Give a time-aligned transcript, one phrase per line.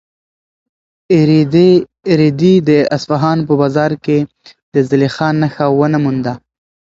[2.19, 4.17] رېدي د اصفهان په بازار کې
[4.73, 6.33] د زلیخا نښه ونه مونده.